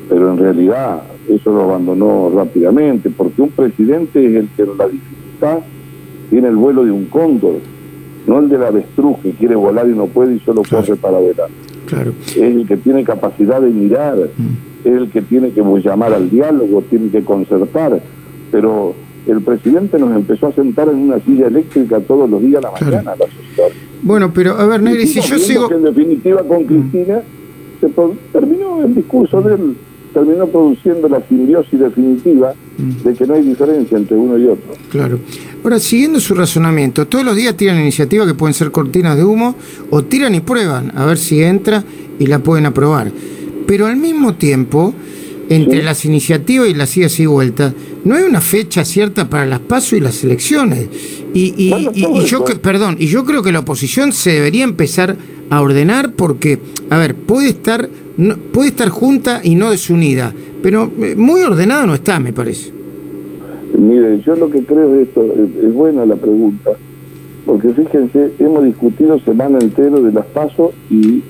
Pero 0.10 0.32
en 0.32 0.38
realidad 0.38 1.04
eso 1.30 1.52
lo 1.52 1.64
abandonó 1.64 2.32
rápidamente, 2.34 3.10
porque 3.10 3.42
un 3.42 3.50
presidente 3.50 4.26
es 4.26 4.36
el 4.36 4.50
que 4.56 4.64
en 4.64 4.78
la 4.78 4.88
dificultad 4.88 5.60
tiene 6.30 6.48
el 6.48 6.56
vuelo 6.56 6.86
de 6.86 6.92
un 6.92 7.06
cóndor, 7.06 7.56
no 8.26 8.40
el 8.40 8.50
del 8.50 8.64
avestruz 8.64 9.18
que 9.20 9.32
quiere 9.32 9.56
volar 9.56 9.88
y 9.88 9.96
no 9.96 10.08
puede 10.08 10.36
y 10.36 10.40
solo 10.40 10.62
corre 10.70 10.96
para 10.96 11.18
volar. 11.18 11.50
Claro. 11.86 12.14
Es 12.30 12.38
el 12.38 12.68
que 12.68 12.78
tiene 12.78 13.04
capacidad 13.04 13.62
de 13.62 13.70
mirar, 13.70 14.16
mm. 14.16 14.88
es 14.88 14.94
el 14.94 15.10
que 15.10 15.22
tiene 15.22 15.52
que 15.52 15.62
llamar 15.84 16.14
al 16.14 16.30
diálogo, 16.30 16.84
tiene 16.90 17.10
que 17.10 17.24
concertar, 17.24 18.02
pero 18.52 18.94
el 19.26 19.42
presidente 19.42 20.00
nos 20.00 20.16
empezó 20.16 20.48
a 20.48 20.54
sentar 20.54 20.90
en 20.90 20.96
una 20.96 21.20
silla 21.20 21.48
eléctrica 21.48 22.00
todos 22.00 22.30
los 22.30 22.42
días 22.42 22.64
a 22.64 22.68
la 22.68 22.72
mañana 22.72 23.16
la 23.18 23.26
sociedad. 23.26 23.70
Bueno, 24.02 24.32
pero 24.34 24.54
a 24.54 24.66
ver, 24.66 24.82
Negri, 24.82 25.08
si 25.08 25.22
yo 25.22 25.38
sigo... 25.38 25.72
en 25.72 25.84
definitiva 25.84 26.44
con 26.44 26.64
mm. 26.64 26.66
Cristina 26.66 27.22
se 27.80 27.90
terminó 28.32 28.84
el 28.84 28.96
discurso 28.96 29.42
del 29.42 29.76
terminó 30.18 30.48
produciendo 30.48 31.08
la 31.08 31.22
simbiosis 31.28 31.80
definitiva 31.80 32.54
mm. 32.78 33.04
de 33.04 33.14
que 33.14 33.28
no 33.28 33.36
hay 33.36 33.44
diferencia 33.44 33.98
entre 33.98 34.18
uno 34.18 34.38
y 34.38 34.46
otro. 34.46 34.74
Claro. 34.90 35.20
Ahora, 35.64 35.80
siguiendo 35.80 36.20
su 36.20 36.34
razonamiento, 36.34 37.06
todos 37.08 37.24
los 37.24 37.36
días 37.36 37.56
tiran 37.56 37.80
iniciativas 37.80 38.28
que 38.28 38.34
pueden 38.34 38.56
ser 38.56 38.72
cortinas 38.72 39.16
de 39.16 39.24
humo 39.24 39.56
o 39.92 40.04
tiran 40.04 40.34
y 40.34 40.40
prueban 40.40 40.92
a 40.98 41.06
ver 41.06 41.18
si 41.18 41.44
entra 41.44 41.84
y 42.18 42.26
la 42.26 42.40
pueden 42.40 42.66
aprobar. 42.66 43.12
Pero 43.68 43.86
al 43.86 43.98
mismo 43.98 44.34
tiempo, 44.36 44.94
entre 45.50 45.84
las 45.84 46.04
iniciativas 46.06 46.70
y 46.70 46.74
las 46.74 46.96
idas 46.98 47.20
y 47.20 47.26
vueltas, 47.26 47.74
no 48.04 48.16
hay 48.16 48.24
una 48.24 48.42
fecha 48.42 48.86
cierta 48.86 49.30
para 49.30 49.46
las 49.46 49.60
pasos 49.60 49.94
y 49.94 50.00
las 50.00 50.24
elecciones. 50.24 50.88
Y, 51.34 51.54
y, 51.58 52.26
yo, 52.26 52.44
perdón, 52.46 52.96
y 52.98 53.08
yo 53.08 53.24
creo 53.24 53.44
que 53.44 53.52
la 53.52 53.60
oposición 53.60 54.14
se 54.14 54.32
debería 54.32 54.64
empezar 54.64 55.16
a 55.50 55.62
ordenar 55.62 56.14
porque, 56.14 56.60
a 56.90 56.98
ver, 56.98 57.16
puede 57.16 57.50
estar 57.50 57.90
puede 58.52 58.70
estar 58.70 58.90
junta 58.90 59.42
y 59.44 59.56
no 59.56 59.70
desunida, 59.70 60.34
pero 60.64 60.90
eh, 61.00 61.16
muy 61.16 61.42
ordenada 61.42 61.86
no 61.86 61.94
está, 61.94 62.20
me 62.20 62.34
parece. 62.34 62.72
Mire, 63.78 64.22
yo 64.22 64.36
lo 64.36 64.50
que 64.50 64.64
creo 64.64 64.96
es 64.96 65.08
esto, 65.08 65.24
es, 65.24 65.74
buena 65.74 66.06
la 66.06 66.16
pregunta, 66.16 66.72
porque 67.46 67.70
fíjense, 67.70 68.32
hemos 68.40 68.64
discutido 68.64 69.20
semana 69.20 69.60
entera 69.60 70.00
de 70.00 70.12
las 70.12 70.26
pasos 70.26 70.72
y 70.90 71.22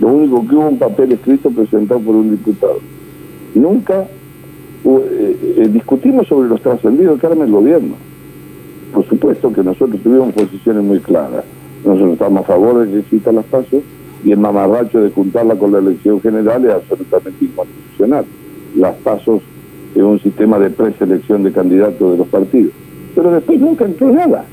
lo 0.00 0.08
único 0.08 0.46
que 0.46 0.54
hubo 0.56 0.68
un 0.68 0.78
papel 0.78 1.12
escrito 1.12 1.50
presentado 1.50 2.00
por 2.00 2.16
un 2.16 2.32
diputado. 2.32 2.80
Nunca 3.54 4.06
eh, 4.84 5.54
eh, 5.58 5.68
discutimos 5.72 6.26
sobre 6.26 6.48
los 6.48 6.60
trascendidos 6.60 7.20
que 7.20 7.26
arma 7.26 7.44
el 7.44 7.52
gobierno. 7.52 7.94
Por 8.92 9.06
supuesto 9.06 9.52
que 9.52 9.62
nosotros 9.62 10.00
tuvimos 10.02 10.32
posiciones 10.32 10.82
muy 10.82 10.98
claras. 10.98 11.44
Nosotros 11.84 12.12
estamos 12.12 12.44
a 12.44 12.46
favor 12.46 12.84
de 12.84 12.92
que 12.92 12.98
existan 13.00 13.36
las 13.36 13.44
pasos, 13.46 13.82
y 14.24 14.32
el 14.32 14.38
mamarracho 14.38 15.00
de 15.00 15.10
juntarla 15.10 15.56
con 15.56 15.72
la 15.72 15.78
elección 15.78 16.20
general 16.20 16.64
es 16.64 16.72
absolutamente 16.72 17.44
inconstitucional. 17.44 18.24
Las 18.74 18.94
pasos 18.96 19.42
es 19.94 20.02
un 20.02 20.18
sistema 20.20 20.58
de 20.58 20.70
preselección 20.70 21.42
de 21.42 21.52
candidatos 21.52 22.12
de 22.12 22.18
los 22.18 22.26
partidos. 22.28 22.72
Pero 23.14 23.30
después 23.30 23.60
nunca 23.60 23.84
entró 23.84 24.10
nada, 24.10 24.44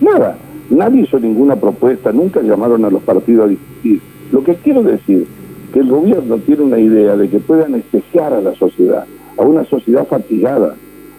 nada. 0.00 0.36
Nadie 0.70 1.02
hizo 1.02 1.18
ninguna 1.20 1.56
propuesta, 1.56 2.12
nunca 2.12 2.42
llamaron 2.42 2.84
a 2.84 2.90
los 2.90 3.02
partidos 3.02 3.46
a 3.46 3.48
discutir. 3.48 4.00
Lo 4.32 4.42
que 4.42 4.56
quiero 4.56 4.82
decir, 4.82 5.26
que 5.72 5.80
el 5.80 5.88
gobierno 5.88 6.38
tiene 6.38 6.62
una 6.62 6.78
idea 6.78 7.16
de 7.16 7.28
que 7.28 7.38
puede 7.38 7.64
anestesiar 7.64 8.32
a 8.32 8.40
la 8.40 8.54
sociedad, 8.54 9.06
a 9.36 9.42
una 9.42 9.64
sociedad 9.64 10.06
fatigada, 10.06 10.74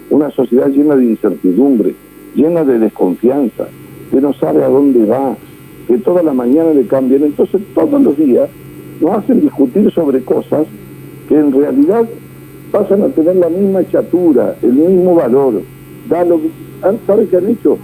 una 0.10 0.30
sociedad 0.32 0.68
llena 0.68 0.96
de 0.96 1.06
incertidumbre, 1.06 1.96
llena 2.36 2.64
de 2.64 2.80
desconfianza, 2.80 3.68
que 4.12 4.22
no 4.22 4.34
sabe 4.34 4.64
a 4.64 4.68
dónde 4.68 5.06
va, 5.06 5.36
que 5.88 5.98
toda 5.98 6.24
la 6.24 6.34
mañana 6.34 6.74
le 6.74 6.86
cambian. 6.86 7.24
Entonces 7.24 7.62
todos 7.74 8.02
los 8.02 8.18
días 8.18 8.50
nos 9.02 9.18
hacen 9.18 9.42
discutir 9.42 9.92
sobre 9.92 10.22
cosas 10.22 10.68
que 11.28 11.38
en 11.38 11.52
realidad 11.52 12.06
pasan 12.72 13.04
a 13.04 13.08
tener 13.10 13.36
la 13.36 13.50
misma 13.50 13.88
chatura, 13.90 14.56
el 14.62 14.74
mismo 14.74 15.16
valor. 15.16 15.62
Da 16.10 16.26
¿Sabe 17.08 17.26
qué 17.28 17.38
han 17.38 17.50
hecho? 17.50 17.78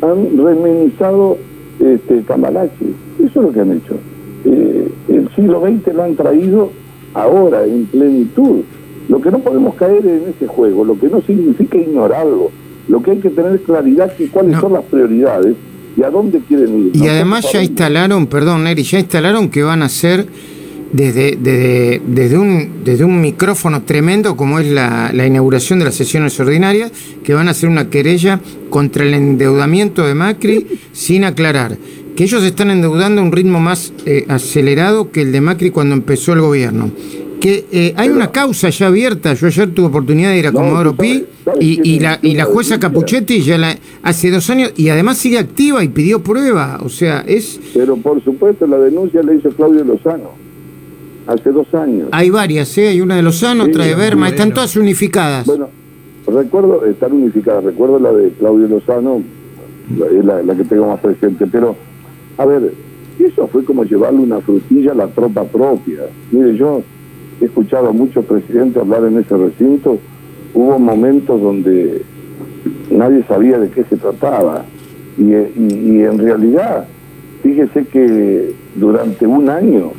Han 0.00 0.36
remenizado 0.36 1.36
este. 1.80 2.18
Eso 2.18 2.34
es 3.24 3.34
lo 3.34 3.52
que 3.52 3.60
han 3.60 3.72
hecho. 3.72 3.96
Eh, 4.44 4.88
el 5.08 5.28
siglo 5.34 5.60
XX 5.60 5.94
lo 5.94 6.02
han 6.04 6.16
traído 6.16 6.70
ahora, 7.14 7.64
en 7.64 7.86
plenitud. 7.86 8.62
Lo 9.08 9.20
que 9.20 9.30
no 9.30 9.38
podemos 9.38 9.74
caer 9.74 10.06
en 10.06 10.22
ese 10.28 10.46
juego, 10.46 10.84
lo 10.84 10.98
que 10.98 11.08
no 11.08 11.20
significa 11.22 11.78
ignorarlo, 11.78 12.50
lo 12.88 13.02
que 13.02 13.12
hay 13.12 13.18
que 13.18 13.30
tener 13.30 13.60
claridad 13.62 14.16
de 14.16 14.28
cuáles 14.28 14.58
son 14.60 14.72
las 14.72 14.84
prioridades 14.84 15.56
y 15.96 16.02
a 16.02 16.10
dónde 16.10 16.40
quieren 16.40 16.86
ir. 16.86 16.96
Y 16.96 17.08
además 17.08 17.50
ya 17.52 17.62
instalaron, 17.62 18.26
perdón 18.26 18.64
Neri, 18.64 18.82
ya 18.82 18.98
instalaron 18.98 19.48
que 19.48 19.62
van 19.62 19.82
a 19.82 19.88
ser 19.88 20.26
desde, 20.92 21.36
desde, 21.36 22.00
desde, 22.06 22.38
un, 22.38 22.84
desde 22.84 23.04
un 23.04 23.20
micrófono 23.20 23.82
tremendo 23.82 24.36
como 24.36 24.60
es 24.60 24.70
la, 24.70 25.10
la, 25.12 25.26
inauguración 25.26 25.78
de 25.78 25.86
las 25.86 25.94
sesiones 25.94 26.38
ordinarias, 26.38 26.92
que 27.24 27.34
van 27.34 27.48
a 27.48 27.52
hacer 27.52 27.68
una 27.68 27.90
querella 27.90 28.40
contra 28.70 29.04
el 29.04 29.14
endeudamiento 29.14 30.06
de 30.06 30.14
Macri 30.14 30.66
sin 30.92 31.24
aclarar 31.24 31.76
que 32.16 32.24
ellos 32.24 32.42
están 32.42 32.70
endeudando 32.70 33.20
a 33.20 33.24
un 33.24 33.30
ritmo 33.30 33.60
más 33.60 33.92
eh, 34.06 34.24
acelerado 34.28 35.12
que 35.12 35.20
el 35.20 35.32
de 35.32 35.42
Macri 35.42 35.70
cuando 35.70 35.94
empezó 35.94 36.32
el 36.32 36.40
gobierno. 36.40 36.90
Que 37.40 37.66
eh, 37.70 37.94
hay 37.96 38.08
una 38.08 38.30
causa 38.30 38.70
ya 38.70 38.86
abierta, 38.86 39.34
yo 39.34 39.46
ayer 39.46 39.72
tuve 39.72 39.86
oportunidad 39.86 40.30
de 40.30 40.38
ir 40.38 40.46
a 40.46 40.52
Comodoro 40.52 40.96
Pi 40.96 41.24
y, 41.60 41.94
y, 41.94 42.00
la, 42.00 42.18
y 42.22 42.34
la 42.34 42.44
jueza 42.44 42.80
Capuchetti 42.80 43.42
ya 43.42 43.58
la, 43.58 43.76
hace 44.02 44.30
dos 44.30 44.48
años 44.50 44.72
y 44.76 44.88
además 44.88 45.18
sigue 45.18 45.38
activa 45.38 45.84
y 45.84 45.88
pidió 45.88 46.22
prueba, 46.22 46.80
o 46.82 46.88
sea, 46.88 47.24
es... 47.26 47.60
Pero 47.74 47.96
por 47.98 48.22
supuesto 48.24 48.66
la 48.66 48.78
denuncia 48.78 49.22
la 49.22 49.34
hizo 49.34 49.50
Claudio 49.50 49.84
Lozano 49.84 50.30
hace 51.26 51.50
dos 51.50 51.72
años. 51.74 52.08
Hay 52.12 52.30
varias, 52.30 52.76
¿eh? 52.78 52.88
Hay 52.88 53.00
una 53.00 53.16
de 53.16 53.22
Lozano, 53.22 53.64
otra 53.64 53.84
de 53.84 53.94
Berma, 53.94 54.28
están 54.28 54.54
todas 54.54 54.76
unificadas. 54.76 55.46
Bueno, 55.46 55.68
recuerdo, 56.26 56.84
están 56.86 57.12
unificadas, 57.12 57.64
recuerdo 57.64 57.98
la 57.98 58.12
de 58.12 58.30
Claudio 58.30 58.68
Lozano, 58.68 59.22
es 59.90 60.24
la, 60.24 60.42
la, 60.42 60.54
que 60.56 60.64
tengo 60.64 60.88
más 60.88 61.00
presente, 61.00 61.46
pero, 61.46 61.76
a 62.38 62.46
ver, 62.46 62.72
eso 63.18 63.46
fue 63.48 63.64
como 63.64 63.84
llevarle 63.84 64.20
una 64.20 64.40
frutilla 64.40 64.92
a 64.92 64.94
la 64.94 65.06
tropa 65.08 65.44
propia. 65.44 66.00
Mire, 66.30 66.56
yo 66.56 66.82
he 67.40 67.44
escuchado 67.44 67.88
a 67.88 67.92
muchos 67.92 68.24
presidentes 68.24 68.76
hablar 68.76 69.04
en 69.04 69.18
ese 69.18 69.36
recinto, 69.36 69.98
hubo 70.54 70.78
momentos 70.78 71.40
donde 71.40 72.02
nadie 72.90 73.22
sabía 73.24 73.58
de 73.58 73.70
qué 73.70 73.84
se 73.84 73.96
trataba, 73.96 74.64
y, 75.18 75.32
y 75.32 76.02
en 76.02 76.18
realidad, 76.18 76.86
fíjese 77.42 77.86
que 77.86 78.54
durante 78.74 79.26
un 79.26 79.48
año, 79.48 79.92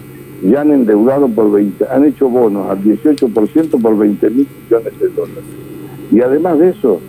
ya 0.44 0.62
han 0.62 0.72
endeudado 0.72 1.28
por 1.28 1.52
20, 1.52 1.86
han 1.90 2.06
hecho 2.06 2.30
bonos 2.30 2.70
al 2.70 2.84
18% 2.84 3.82
por 3.82 3.98
20 3.98 4.30
mil 4.30 4.48
millones 4.64 5.00
de 5.00 5.08
dólares. 5.10 5.44
Y 6.12 6.22
además 6.22 6.60
de 6.60 6.70
eso, 6.70 7.00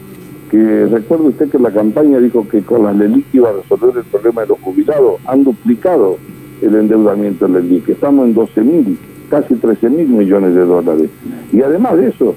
que 0.50 0.86
recuerde 0.86 1.28
usted 1.28 1.50
que 1.50 1.58
la 1.58 1.70
campaña 1.70 2.18
dijo 2.18 2.48
que 2.48 2.62
con 2.62 2.84
la 2.84 2.92
LELIC 2.92 3.26
iba 3.34 3.50
a 3.50 3.52
resolver 3.52 3.96
el 3.98 4.04
problema 4.04 4.42
de 4.42 4.48
los 4.48 4.60
jubilados, 4.60 5.20
han 5.26 5.44
duplicado 5.44 6.16
el 6.62 6.74
endeudamiento 6.74 7.46
de 7.46 7.52
la 7.52 7.60
LELIC, 7.60 7.90
estamos 7.90 8.26
en 8.26 8.34
12 8.34 8.60
mil, 8.62 8.98
casi 9.28 9.54
13 9.54 9.90
mil 9.90 10.08
millones 10.08 10.54
de 10.54 10.64
dólares. 10.64 11.10
Y 11.52 11.62
además 11.62 11.96
de 11.96 12.08
eso, 12.08 12.34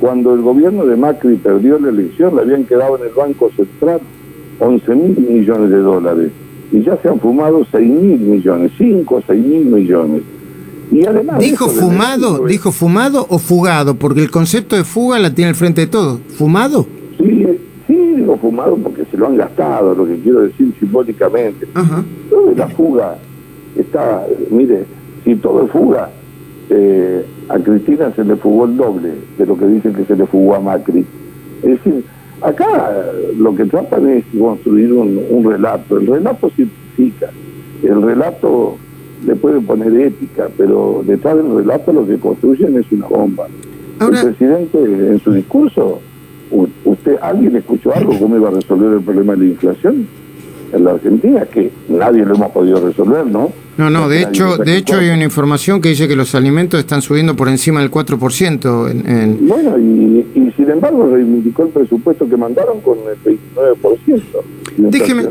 cuando 0.00 0.34
el 0.34 0.42
gobierno 0.42 0.86
de 0.86 0.96
Macri 0.96 1.36
perdió 1.36 1.78
la 1.78 1.88
elección, 1.88 2.36
le 2.36 2.42
habían 2.42 2.64
quedado 2.64 2.98
en 2.98 3.04
el 3.04 3.14
Banco 3.14 3.50
Central 3.56 4.00
11 4.60 4.94
mil 4.94 5.16
millones 5.18 5.70
de 5.70 5.78
dólares 5.78 6.30
y 6.70 6.82
ya 6.82 6.96
se 7.00 7.08
han 7.08 7.18
fumado 7.20 7.64
6 7.70 7.88
mil 7.88 8.18
millones, 8.18 8.72
5 8.76 9.14
o 9.14 9.22
6 9.26 9.44
mil 9.44 9.64
millones. 9.66 10.22
Y 10.90 11.04
además 11.04 11.38
¿Dijo 11.38 11.68
fumado, 11.68 12.46
dijo 12.46 12.72
fumado 12.72 13.26
o 13.28 13.38
fugado? 13.38 13.94
Porque 13.94 14.22
el 14.22 14.30
concepto 14.30 14.74
de 14.76 14.84
fuga 14.84 15.18
la 15.18 15.34
tiene 15.34 15.50
al 15.50 15.54
frente 15.54 15.82
de 15.82 15.86
todo. 15.86 16.18
¿Fumado? 16.28 16.86
Sí, 17.18 17.46
sí, 17.86 17.94
digo 18.16 18.36
fumado 18.38 18.76
porque 18.76 19.04
se 19.10 19.16
lo 19.16 19.26
han 19.26 19.36
gastado, 19.36 19.94
lo 19.94 20.06
que 20.06 20.18
quiero 20.18 20.42
decir 20.42 20.72
simbólicamente. 20.78 21.68
Ajá. 21.74 22.02
Todo 22.30 22.54
la 22.54 22.68
fuga 22.68 23.18
está, 23.76 24.26
mire, 24.50 24.84
si 25.24 25.34
todo 25.36 25.64
es 25.64 25.70
fuga, 25.70 26.10
eh, 26.70 27.24
a 27.48 27.58
Cristina 27.58 28.12
se 28.14 28.24
le 28.24 28.36
fugó 28.36 28.66
el 28.66 28.76
doble 28.76 29.10
de 29.38 29.46
lo 29.46 29.56
que 29.56 29.66
dicen 29.66 29.94
que 29.94 30.04
se 30.04 30.16
le 30.16 30.26
fugó 30.26 30.54
a 30.54 30.60
Macri. 30.60 31.04
Es 31.62 31.70
decir, 31.82 32.04
acá 32.40 32.92
lo 33.36 33.54
que 33.54 33.64
tratan 33.64 34.08
es 34.08 34.24
construir 34.38 34.92
un, 34.92 35.20
un 35.30 35.50
relato. 35.50 35.98
El 35.98 36.06
relato 36.06 36.50
simplifica. 36.54 37.30
El 37.82 38.02
relato 38.02 38.76
le 39.26 39.34
puede 39.36 39.60
poner 39.60 39.94
ética, 39.94 40.48
pero 40.56 41.02
detrás 41.06 41.36
del 41.36 41.54
relato 41.56 41.92
lo 41.92 42.06
que 42.06 42.18
construyen 42.18 42.76
es 42.78 42.90
una 42.92 43.06
bomba. 43.06 43.46
Ahora- 43.98 44.20
el 44.20 44.26
presidente 44.28 44.78
en 44.78 45.18
su 45.20 45.32
discurso, 45.32 46.00
usted, 46.84 47.16
¿alguien 47.20 47.56
escuchó 47.56 47.94
algo 47.94 48.12
cómo 48.18 48.36
iba 48.36 48.48
a 48.48 48.52
resolver 48.52 48.92
el 48.92 49.00
problema 49.02 49.32
de 49.34 49.38
la 49.40 49.44
inflación 49.46 50.06
en 50.72 50.84
la 50.84 50.92
Argentina? 50.92 51.44
Que 51.46 51.70
nadie 51.88 52.24
lo 52.24 52.34
hemos 52.34 52.50
podido 52.52 52.80
resolver, 52.86 53.26
¿no? 53.26 53.50
No, 53.78 53.88
no, 53.90 54.08
de 54.08 54.22
Porque 54.22 54.36
hecho, 54.36 54.56
de 54.58 54.76
hecho 54.76 54.96
hay 54.98 55.08
una 55.10 55.22
información 55.24 55.80
que 55.80 55.88
dice 55.90 56.08
que 56.08 56.16
los 56.16 56.34
alimentos 56.34 56.80
están 56.80 57.00
subiendo 57.00 57.36
por 57.36 57.48
encima 57.48 57.80
del 57.80 57.90
4% 57.92 58.90
en, 58.90 59.08
en- 59.08 59.48
Bueno, 59.48 59.78
y, 59.78 60.26
y 60.34 60.52
sin 60.56 60.68
embargo 60.68 61.08
reivindicó 61.10 61.62
el 61.62 61.68
presupuesto 61.68 62.28
que 62.28 62.36
mandaron 62.36 62.80
con 62.80 62.98
el 62.98 63.16
29%. 63.22 64.22
de 64.76 64.90
Déjeme. 64.90 65.22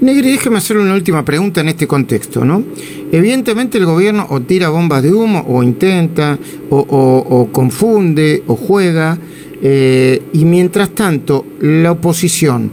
Negri, 0.00 0.32
déjeme 0.32 0.58
hacerle 0.58 0.82
una 0.82 0.94
última 0.94 1.24
pregunta 1.24 1.62
en 1.62 1.68
este 1.68 1.86
contexto, 1.86 2.44
¿no? 2.44 2.62
Evidentemente 3.10 3.78
el 3.78 3.86
gobierno 3.86 4.26
o 4.28 4.40
tira 4.42 4.68
bombas 4.68 5.02
de 5.02 5.12
humo, 5.14 5.44
o 5.48 5.62
intenta, 5.62 6.38
o, 6.68 6.78
o- 6.78 7.40
o 7.40 7.52
confunde, 7.52 8.42
o 8.46 8.54
juega, 8.56 9.18
eh, 9.66 10.22
y 10.34 10.44
mientras 10.44 10.90
tanto 10.90 11.46
la 11.60 11.92
oposición 11.92 12.70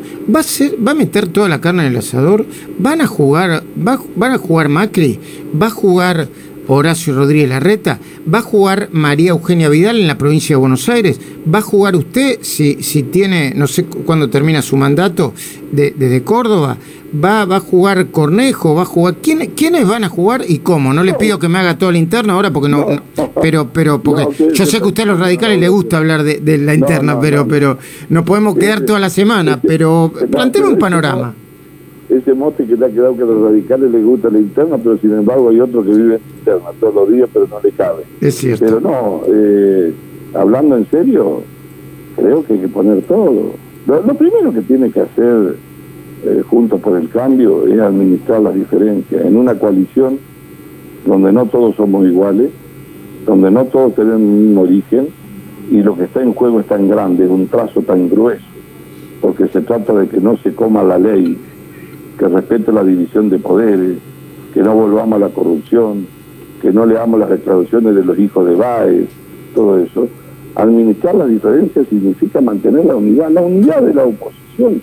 va 0.86 0.92
a 0.92 0.94
meter 0.96 1.28
toda 1.30 1.48
la 1.48 1.62
carne 1.62 1.84
en 1.88 1.94
el 1.94 1.98
asador, 1.98 2.46
van 2.78 3.00
a 3.00 3.08
jugar, 3.08 3.64
va- 3.88 4.02
van 4.18 4.34
a 4.34 4.38
jugar 4.38 4.68
Macri, 4.68 5.18
va 5.60 5.68
a 5.68 5.72
jugar 5.72 6.28
Horacio 6.74 7.14
Rodríguez 7.14 7.50
Larreta, 7.50 8.00
va 8.34 8.40
a 8.40 8.42
jugar 8.42 8.90
María 8.92 9.32
Eugenia 9.32 9.68
Vidal 9.70 10.00
en 10.00 10.08
la 10.08 10.18
provincia 10.18 10.56
de 10.56 10.60
Buenos 10.60 10.88
Aires, 10.90 11.20
va 11.54 11.60
a 11.60 11.62
jugar 11.62 11.96
usted 11.96 12.40
si, 12.42 12.82
si 12.82 13.04
tiene, 13.04 13.54
no 13.56 13.68
sé 13.68 13.84
cu- 13.86 14.04
cuándo 14.04 14.30
termina 14.30 14.62
su 14.62 14.78
mandato 14.78 15.34
de- 15.72 15.94
desde 15.98 16.24
Córdoba, 16.24 16.78
va, 17.14 17.44
va 17.46 17.58
a 17.58 17.60
jugar 17.60 18.08
Cornejo, 18.12 18.74
va 18.76 18.84
a 18.84 18.86
jugar, 18.86 19.16
¿quiénes, 19.22 19.50
¿quiénes 19.56 19.86
van 19.88 20.06
a 20.06 20.10
jugar 20.10 20.44
y 20.48 20.60
cómo? 20.60 20.94
No 20.94 21.04
le 21.04 21.14
pido 21.16 21.40
que 21.40 21.50
me 21.50 21.60
haga 21.60 21.78
todo 21.78 21.90
el 21.90 21.98
interno 21.98 22.34
ahora 22.34 22.52
porque 22.52 22.70
no, 22.70 22.86
no, 23.18 23.32
pero, 23.42 23.68
pero 23.74 24.02
porque 24.02 24.24
No, 24.24 24.54
yo 24.54 24.66
sé 24.66 24.78
que 24.78 24.84
a 24.86 24.88
usted 24.88 25.04
a 25.04 25.08
los 25.08 25.20
radicales 25.20 25.60
le 25.60 25.68
gusta 25.68 25.98
hablar 25.98 26.24
de, 26.24 26.40
de 26.40 26.58
la 26.58 26.74
interna, 26.74 27.16
no, 27.16 27.20
pero, 27.20 27.46
pero 27.48 27.78
no 28.10 28.24
podemos 28.24 28.56
quedar 28.56 28.82
toda 28.82 29.00
la 29.00 29.10
semana, 29.10 29.60
pero 29.62 30.12
No, 30.22 30.28
planteame 30.28 30.70
un 30.70 30.80
panorama. 30.80 31.36
Ese 32.12 32.34
mote 32.34 32.66
que 32.66 32.76
le 32.76 32.86
ha 32.86 32.90
quedado 32.90 33.16
que 33.16 33.24
a 33.24 33.26
los 33.26 33.42
radicales 33.42 33.92
les 33.92 34.04
gusta 34.04 34.30
la 34.30 34.40
interna, 34.40 34.78
pero 34.78 34.98
sin 34.98 35.14
embargo 35.14 35.50
hay 35.50 35.60
otros 35.60 35.86
que 35.86 35.94
viven 35.94 36.20
interna 36.40 36.70
todos 36.80 36.96
los 36.96 37.12
días, 37.12 37.30
pero 37.32 37.48
no 37.48 37.60
le 37.64 37.72
cabe. 37.72 38.04
Es 38.20 38.36
cierto. 38.36 38.66
Pero 38.66 38.82
no, 38.82 39.22
eh, 39.28 39.94
hablando 40.34 40.78
en 40.78 40.86
serio, 40.90 41.42
creo 42.16 42.44
que 42.44 42.54
hay 42.54 42.60
que 42.60 42.68
poner 42.68 43.02
todo. 43.04 43.52
Lo, 43.88 44.02
lo 44.04 44.14
primero 44.14 44.54
que 44.54 44.62
tiene 44.62 44.92
que 44.92 45.02
hacer 45.02 45.56
eh, 46.24 46.44
Juntos 46.48 46.80
por 46.82 46.98
el 46.98 47.10
Cambio 47.10 47.66
es 47.66 47.80
administrar 47.80 48.42
las 48.42 48.54
diferencias. 48.54 49.26
En 49.26 49.38
una 49.38 49.56
coalición 49.56 50.20
donde 51.06 51.32
no 51.32 51.46
todos 51.48 51.76
somos 51.76 52.06
iguales, 52.06 52.52
donde 53.26 53.50
no 53.50 53.66
todos 53.66 53.96
tenemos 53.96 54.20
un 54.20 54.48
mismo 54.48 54.62
origen, 54.62 55.08
y 55.72 55.82
lo 55.82 55.96
que 55.96 56.04
está 56.04 56.22
en 56.22 56.34
juego 56.34 56.60
es 56.60 56.68
tan 56.68 56.88
grande, 56.90 57.28
un 57.28 57.48
trazo 57.48 57.82
tan 57.82 58.10
grueso, 58.10 58.44
porque 59.22 59.48
se 59.48 59.62
trata 59.62 59.94
de 59.94 60.08
que 60.08 60.20
no 60.20 60.38
se 60.38 60.54
coma 60.54 60.84
la 60.84 61.00
ley, 61.00 61.38
que 62.18 62.28
respete 62.28 62.72
la 62.72 62.84
división 62.84 63.30
de 63.30 63.40
poderes, 63.40 63.98
que 64.54 64.62
no 64.62 64.76
volvamos 64.76 65.18
a 65.18 65.28
la 65.28 65.30
corrupción, 65.30 66.08
que 66.62 66.72
no 66.72 66.86
leamos 66.86 67.20
las 67.20 67.30
declaraciones 67.30 67.96
de 67.96 68.04
los 68.04 68.18
hijos 68.20 68.46
de 68.48 68.56
Baez, 68.56 69.10
todo 69.56 69.80
eso. 69.80 70.08
Administrar 70.56 71.16
las 71.16 71.30
diferencias 71.30 71.88
significa 71.88 72.42
mantener 72.42 72.86
la 72.86 72.96
unidad, 72.96 73.32
la 73.32 73.42
unidad 73.42 73.82
de 73.82 73.94
la 73.94 74.04
oposición, 74.04 74.82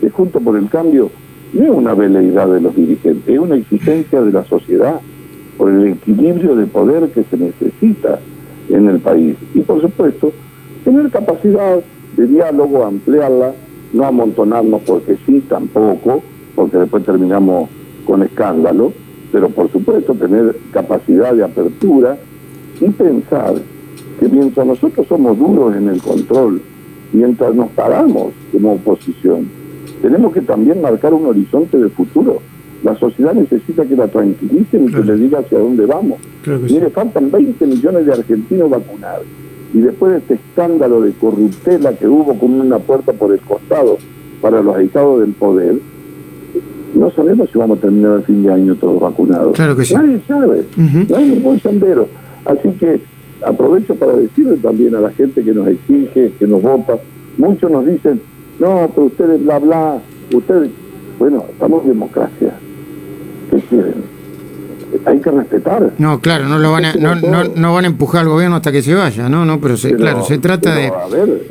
que 0.00 0.10
junto 0.10 0.40
por 0.40 0.56
el 0.56 0.68
cambio 0.68 1.10
no 1.52 1.64
es 1.64 1.70
una 1.70 1.94
veleidad 1.94 2.48
de 2.48 2.60
los 2.60 2.76
dirigentes, 2.76 3.26
es 3.26 3.38
una 3.38 3.56
exigencia 3.56 4.20
de 4.22 4.32
la 4.32 4.44
sociedad 4.44 5.00
por 5.56 5.70
el 5.70 5.88
equilibrio 5.88 6.54
de 6.54 6.66
poder 6.66 7.08
que 7.10 7.24
se 7.24 7.36
necesita 7.36 8.20
en 8.68 8.88
el 8.88 8.98
país. 8.98 9.36
Y 9.54 9.60
por 9.60 9.80
supuesto, 9.80 10.32
tener 10.84 11.10
capacidad 11.10 11.80
de 12.16 12.26
diálogo, 12.26 12.84
ampliarla, 12.84 13.52
no 13.92 14.04
amontonarnos 14.04 14.82
porque 14.82 15.16
sí, 15.26 15.42
tampoco, 15.48 16.22
porque 16.56 16.78
después 16.78 17.04
terminamos 17.04 17.68
con 18.04 18.22
escándalo, 18.22 18.92
pero 19.30 19.50
por 19.50 19.70
supuesto 19.70 20.14
tener 20.14 20.56
capacidad 20.72 21.34
de 21.34 21.44
apertura 21.44 22.16
y 22.80 22.88
pensar 22.90 23.54
que 24.18 24.28
mientras 24.28 24.66
nosotros 24.66 25.06
somos 25.06 25.38
duros 25.38 25.76
en 25.76 25.88
el 25.88 26.00
control, 26.00 26.60
mientras 27.12 27.54
nos 27.54 27.68
paramos 27.70 28.32
como 28.50 28.72
oposición, 28.72 29.48
tenemos 30.00 30.32
que 30.32 30.40
también 30.40 30.80
marcar 30.80 31.12
un 31.12 31.26
horizonte 31.26 31.78
de 31.78 31.88
futuro. 31.90 32.40
La 32.82 32.96
sociedad 32.96 33.34
necesita 33.34 33.84
que 33.84 33.96
la 33.96 34.08
tranquilicen 34.08 34.84
y 34.88 34.92
que 34.92 35.02
le 35.02 35.16
diga 35.16 35.40
hacia 35.40 35.58
dónde 35.58 35.86
vamos. 35.86 36.18
Mire, 36.46 36.90
faltan 36.90 37.30
20 37.30 37.66
millones 37.66 38.06
de 38.06 38.12
argentinos 38.12 38.70
vacunados. 38.70 39.26
Y 39.74 39.80
después 39.80 40.12
de 40.12 40.18
este 40.18 40.34
escándalo 40.34 41.00
de 41.00 41.12
corruptela 41.12 41.92
que 41.94 42.06
hubo 42.06 42.38
con 42.38 42.60
una 42.60 42.78
puerta 42.78 43.12
por 43.12 43.32
el 43.32 43.40
costado 43.40 43.98
para 44.40 44.62
los 44.62 44.76
aislados 44.76 45.20
del 45.20 45.32
poder, 45.32 45.76
no 46.94 47.10
sabemos 47.10 47.50
si 47.50 47.58
vamos 47.58 47.78
a 47.78 47.80
terminar 47.82 48.12
al 48.12 48.24
fin 48.24 48.42
de 48.42 48.52
año 48.52 48.74
todos 48.76 49.00
vacunados. 49.00 49.54
Claro 49.54 49.76
que 49.76 49.84
sí. 49.84 49.94
Nadie 49.94 50.20
sabe, 50.26 50.64
no 51.08 51.16
hay 51.16 51.28
ningún 51.28 51.60
sendero. 51.60 52.08
Así 52.44 52.70
que 52.78 53.00
aprovecho 53.44 53.94
para 53.96 54.12
decirle 54.14 54.56
también 54.56 54.94
a 54.94 55.00
la 55.00 55.10
gente 55.10 55.42
que 55.42 55.52
nos 55.52 55.66
exige, 55.68 56.32
que 56.38 56.46
nos 56.46 56.62
vota, 56.62 56.98
muchos 57.38 57.70
nos 57.70 57.86
dicen, 57.86 58.20
no, 58.58 58.90
pero 58.94 59.06
ustedes 59.06 59.44
bla 59.44 59.58
bla, 59.58 59.98
ustedes, 60.32 60.70
bueno, 61.18 61.44
estamos 61.50 61.82
en 61.82 61.88
democracia. 61.90 62.54
¿Qué 63.50 63.58
quieren? 63.58 64.15
Hay 65.04 65.20
que 65.20 65.30
respetar. 65.30 65.92
No, 65.98 66.20
claro, 66.20 66.48
no 66.48 66.58
lo 66.58 66.72
van 66.72 66.86
a, 66.86 66.94
no, 66.94 67.14
no, 67.14 67.44
no, 67.44 67.74
van 67.74 67.84
a 67.84 67.86
empujar 67.88 68.22
al 68.22 68.28
gobierno 68.28 68.56
hasta 68.56 68.72
que 68.72 68.82
se 68.82 68.94
vaya, 68.94 69.28
no, 69.28 69.44
no, 69.44 69.60
pero, 69.60 69.76
se, 69.76 69.94
claro, 69.94 70.24
se 70.24 70.38
trata 70.38 70.74
de, 70.74 70.92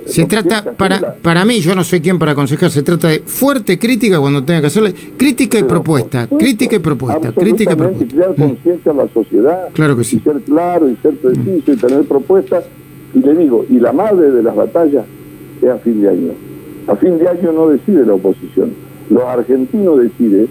se 0.06 0.26
trata 0.26 0.64
para, 0.74 1.16
para 1.16 1.46
mí, 1.46 1.60
yo 1.60 1.76
no 1.76 1.84
soy 1.84 2.02
quien 2.02 2.20
para 2.20 2.32
aconsejar, 2.32 2.72
se 2.72 2.84
trata 2.84 3.10
de 3.10 3.20
fuerte 3.20 3.78
crítica 3.78 4.20
cuando 4.20 4.44
tenga 4.44 4.62
que 4.62 4.68
hacerle 4.68 4.94
crítica 5.18 5.60
y 5.60 5.64
propuesta, 5.64 6.28
crítica 6.28 6.76
y 6.76 6.80
propuesta, 6.80 7.32
crítica 7.32 7.74
y 7.74 7.76
propuesta. 7.76 8.16
crear 8.16 8.32
mm. 8.32 8.36
conciencia 8.36 8.92
a 8.92 8.96
la 8.96 9.08
sociedad, 9.10 9.70
claro 9.74 9.98
que 9.98 10.04
sí. 10.04 10.18
y 10.18 10.20
ser 10.20 10.42
claro 10.42 10.90
y 10.90 10.96
ser 10.98 11.16
preciso 11.18 11.74
y 11.74 11.78
tener 11.78 12.04
propuestas. 12.04 12.66
Y 13.14 13.20
le 13.20 13.34
digo, 13.34 13.66
y 13.70 13.80
la 13.80 13.94
madre 13.94 14.30
de 14.32 14.44
las 14.44 14.56
batallas 14.56 15.06
es 15.62 15.70
a 15.70 15.78
fin 15.78 16.02
de 16.02 16.10
año. 16.10 16.32
A 16.88 16.96
fin 16.98 17.18
de 17.18 17.28
año 17.28 17.52
no 17.52 17.70
decide 17.70 18.06
la 18.06 18.14
oposición, 18.14 18.74
los 19.10 19.24
argentinos 19.24 20.00
deciden 20.00 20.48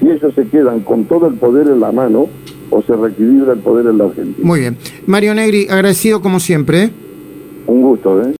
y 0.00 0.10
ellos 0.10 0.34
se 0.34 0.46
quedan 0.46 0.80
con 0.80 1.04
todo 1.04 1.26
el 1.28 1.34
poder 1.34 1.68
en 1.68 1.80
la 1.80 1.92
mano 1.92 2.28
o 2.70 2.82
se 2.82 2.94
reequilibra 2.96 3.52
el 3.52 3.60
poder 3.60 3.86
en 3.86 3.98
la 3.98 4.04
Argentina. 4.04 4.46
Muy 4.46 4.60
bien. 4.60 4.76
Mario 5.06 5.34
Negri, 5.34 5.66
agradecido 5.68 6.20
como 6.20 6.40
siempre. 6.40 6.84
¿eh? 6.84 6.90
Un 7.66 7.82
gusto, 7.82 8.22
¿eh? 8.22 8.32